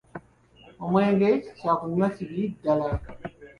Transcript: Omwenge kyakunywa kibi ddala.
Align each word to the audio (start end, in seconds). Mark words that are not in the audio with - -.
Omwenge 0.83 1.29
kyakunywa 1.57 2.07
kibi 2.15 2.41
ddala. 2.53 2.87